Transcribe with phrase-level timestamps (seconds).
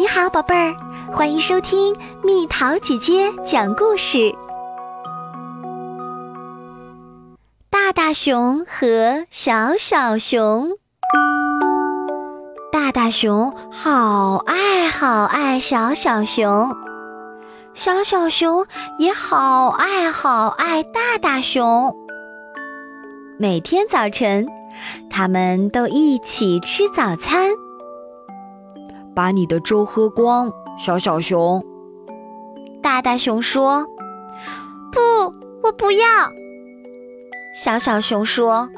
[0.00, 0.74] 你好，宝贝儿，
[1.12, 4.34] 欢迎收听蜜桃姐姐讲故事。
[7.68, 10.70] 大大熊和小小熊，
[12.72, 16.74] 大大熊好爱好爱小小熊，
[17.74, 18.66] 小小熊
[18.98, 21.94] 也好爱好爱大大熊。
[23.38, 24.48] 每天早晨，
[25.10, 27.50] 他们都一起吃早餐。
[29.14, 31.62] 把你的粥喝光，小小熊。
[32.82, 33.86] 大大熊说
[34.92, 35.00] ：“不，
[35.62, 36.06] 我不要。”
[37.54, 38.68] 小小熊说：“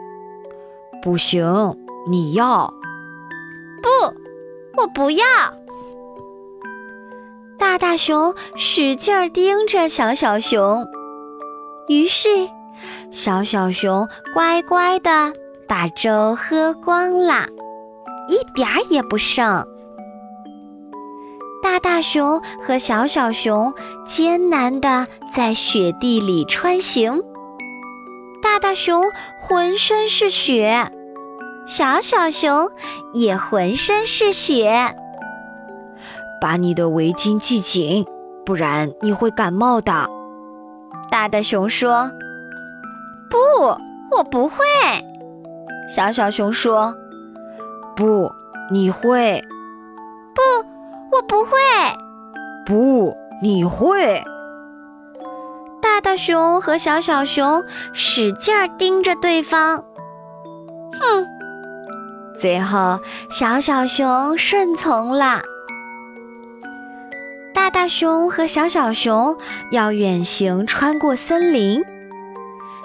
[1.02, 1.76] 不行，
[2.08, 2.72] 你要。
[3.82, 3.88] ”“不，
[4.80, 5.24] 我不要。”
[7.58, 10.84] 大大熊使劲儿盯着小小熊，
[11.88, 12.28] 于是
[13.12, 15.32] 小小熊乖乖的
[15.68, 17.46] 把粥喝光了，
[18.28, 19.64] 一点儿也不剩。
[21.82, 27.22] 大大熊和小小熊艰难地在雪地里穿行。
[28.42, 29.04] 大大熊
[29.40, 30.90] 浑身是雪，
[31.66, 32.70] 小小熊
[33.12, 34.94] 也浑身是雪。
[36.40, 38.04] 把你的围巾系紧，
[38.44, 40.08] 不然你会感冒的。
[41.10, 42.10] 大大熊说
[43.30, 43.36] ：“不，
[44.16, 44.56] 我不会。”
[45.94, 46.94] 小小熊说
[47.94, 48.32] ：“不，
[48.72, 49.40] 你会。”
[51.12, 51.16] 不。
[51.16, 51.50] 我不会，
[52.64, 54.24] 不，你会。
[55.82, 59.84] 大大熊和小小熊使劲儿盯着对方，
[60.98, 61.26] 哼！
[62.40, 62.98] 最后，
[63.30, 65.42] 小小熊顺从了。
[67.52, 69.36] 大大熊和小小熊
[69.70, 71.84] 要远行，穿过森林。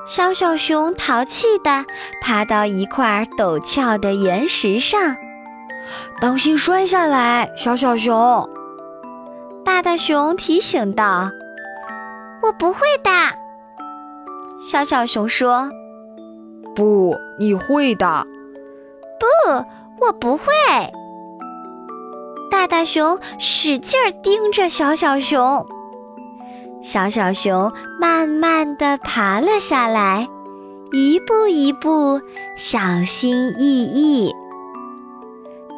[0.05, 1.85] 小小熊淘气地
[2.21, 5.15] 爬到一块陡峭的岩石上。
[6.19, 8.49] 当心摔下来，小小熊！
[9.65, 11.29] 大大熊提醒道
[12.43, 13.11] ：“我不会的。”
[14.63, 15.69] 小小熊说
[16.75, 18.25] ：“不，你会的。
[19.19, 20.45] ”“不，我不会。”
[22.49, 25.67] 大大熊使劲儿盯着小小熊，
[26.81, 30.27] 小小熊慢慢地爬了下来，
[30.91, 32.21] 一步一步，
[32.55, 34.33] 小心翼翼。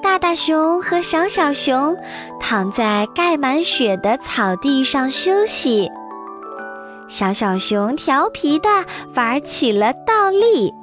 [0.09, 1.96] 大大熊和小小熊
[2.40, 5.88] 躺在盖满雪的草地上休息。
[7.08, 8.68] 小小熊调皮地
[9.16, 10.74] 玩起了倒立，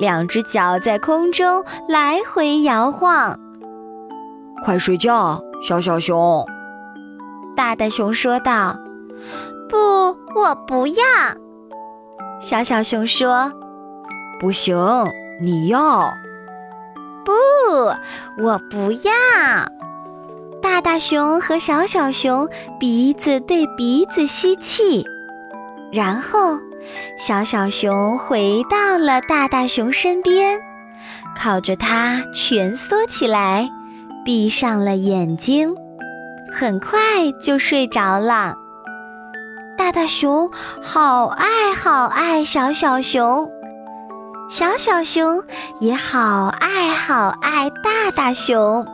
[0.00, 3.38] 两只脚在空中来回摇晃。
[4.64, 6.42] 快睡觉，小小熊！
[7.54, 8.74] 大大熊说道。
[9.68, 9.76] 不，
[10.34, 11.04] 我不要。
[12.40, 13.52] 小小熊说。
[14.40, 14.74] 不行，
[15.42, 16.10] 你要。
[17.26, 17.32] 不，
[18.42, 19.12] 我不要。
[20.62, 22.48] 大大熊和小小熊
[22.78, 25.04] 鼻子对鼻子吸气，
[25.92, 26.56] 然后
[27.18, 30.60] 小小熊回到了大大熊身边，
[31.36, 33.68] 靠着它蜷缩起来，
[34.24, 35.74] 闭上了眼睛，
[36.52, 36.96] 很快
[37.42, 38.54] 就睡着了。
[39.76, 40.50] 大大熊
[40.80, 43.50] 好爱好爱小小熊。
[44.48, 45.42] 小小熊
[45.80, 48.86] 也好爱好爱大大熊。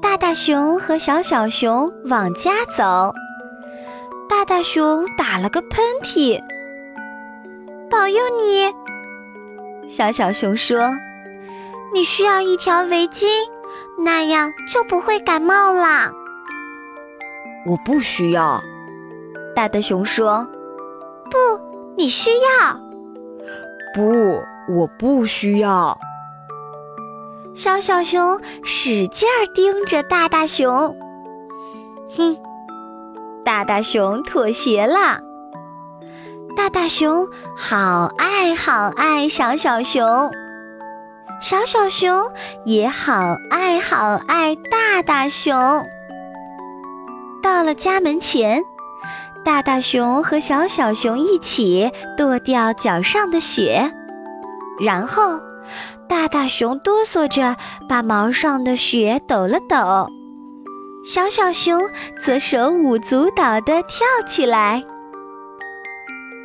[0.00, 3.14] 大大熊和小小熊往家走，
[4.28, 6.42] 大大熊打了个喷嚏。
[7.90, 8.74] 保佑你，
[9.88, 10.90] 小小熊说
[11.92, 13.26] ：“你需要一条围巾，
[13.98, 16.10] 那样就不会感冒啦。”
[17.66, 18.62] 我不需要，
[19.54, 20.46] 大大熊说
[21.30, 21.60] ：“不，
[21.98, 22.80] 你需要。”
[23.94, 25.98] 不，我不需要。
[27.54, 30.96] 小小熊使劲儿盯着大大熊，
[32.16, 32.36] 哼，
[33.44, 35.20] 大大熊妥协了。
[36.56, 40.30] 大大熊好爱好爱小小熊，
[41.40, 42.30] 小小熊
[42.64, 45.54] 也好爱好爱大大熊。
[47.42, 48.62] 到了家门前。
[49.44, 53.92] 大大熊和小小熊一起跺掉脚上的雪，
[54.80, 55.40] 然后
[56.08, 57.56] 大大熊哆嗦着
[57.88, 60.06] 把毛上的雪抖了抖，
[61.04, 61.88] 小小熊
[62.20, 64.84] 则手舞足蹈地跳起来。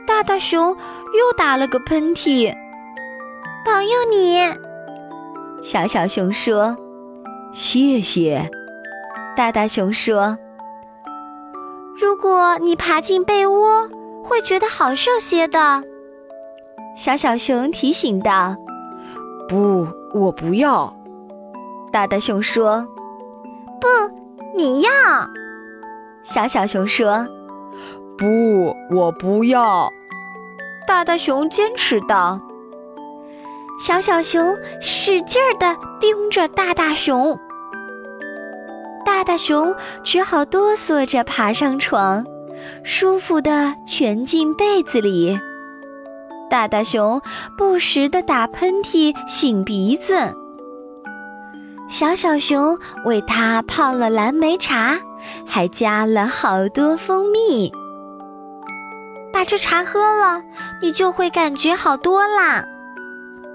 [0.07, 2.51] 大大熊又打了个喷嚏，
[3.63, 4.39] 保佑你！
[5.63, 6.75] 小小熊说
[7.53, 8.49] ：“谢谢。”
[9.37, 10.35] 大大熊说。
[11.99, 13.89] 如果你爬进被窝，
[14.23, 15.83] 会觉得好受些的。
[16.95, 18.55] 小小熊提醒道
[19.49, 20.95] ：“不，我不要。”
[21.91, 22.87] 大大熊说
[23.81, 23.87] ：“不
[24.55, 24.89] 你要。
[26.23, 27.27] 小小熊说
[28.15, 29.91] ：“不，我不要。”
[30.87, 32.39] 大大熊坚持道。
[33.79, 37.39] 小小熊使劲儿地盯着大大熊，
[39.17, 42.23] 大大熊只好哆嗦着爬上床，
[42.83, 45.39] 舒服地蜷进被子里。
[46.51, 47.19] 大大熊
[47.57, 50.13] 不时地打喷嚏、擤鼻子。
[51.89, 54.99] 小小熊为它泡了蓝莓茶，
[55.47, 57.73] 还加了好多蜂蜜。
[59.33, 60.43] 把这茶喝了，
[60.79, 62.63] 你就会感觉好多啦。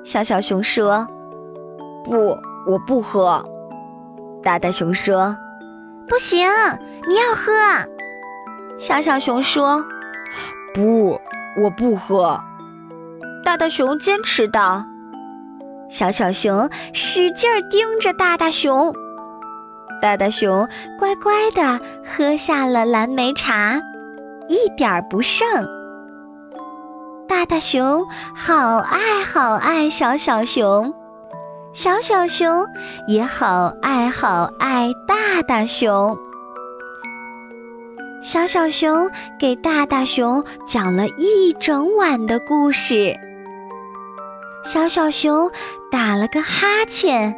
[0.03, 1.07] 小小熊说
[2.03, 2.37] ：“不，
[2.67, 3.41] 我不喝。”
[4.43, 5.37] 大大熊说
[6.09, 6.51] ：“不行，
[7.09, 7.53] 你要喝。”
[8.79, 9.85] 小小熊说
[10.75, 11.21] ：“不，
[11.57, 12.41] 我不喝。”
[13.45, 14.85] 大大熊坚持道。
[15.91, 18.95] 小小熊使劲儿盯着大大熊，
[20.01, 20.67] 大大熊
[20.99, 23.81] 乖乖的喝下了蓝莓茶，
[24.49, 25.47] 一点儿不剩。
[27.29, 30.95] 大大熊好爱好爱小小熊，
[31.75, 32.67] 小小熊
[33.09, 36.15] 也好爱好爱大大熊。
[38.23, 39.11] 小小熊
[39.41, 43.17] 给大大熊讲了一整晚的故事。
[44.63, 45.51] 小小熊
[45.91, 47.35] 打了个哈欠，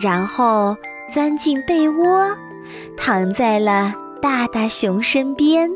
[0.00, 0.76] 然后
[1.08, 2.36] 钻进被窝，
[2.96, 5.70] 躺在了大大熊身边。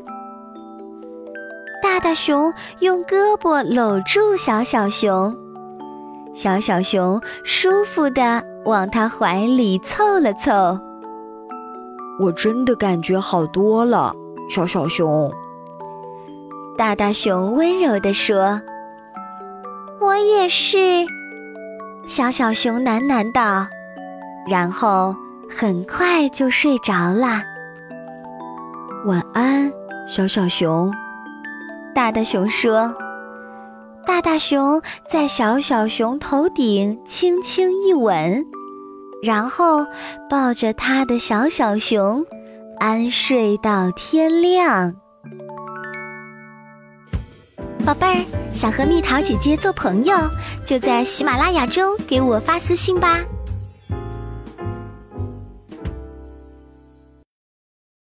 [1.80, 5.34] 大大熊用胳膊搂住小小熊，
[6.34, 10.78] 小小熊舒服地往他怀里凑了凑。
[12.20, 14.12] 我真的感觉好多了，
[14.48, 15.30] 小小熊。
[16.76, 18.60] 大大熊温柔地说
[20.00, 21.04] ：“我也是。”
[22.08, 23.66] 小小熊喃喃道，
[24.48, 25.14] 然后
[25.50, 27.42] 很快就睡着了。
[29.06, 29.70] 晚安，
[30.08, 30.92] 小小熊。
[31.94, 32.94] 大大熊说
[34.06, 38.44] ：“大大熊在小小熊头顶轻轻一吻，
[39.22, 39.86] 然后
[40.28, 42.24] 抱着他的小小熊，
[42.78, 44.94] 安睡到天亮。”
[47.84, 50.16] 宝贝儿，想和蜜桃姐姐做朋友，
[50.64, 53.18] 就在喜马拉雅中给我发私信吧。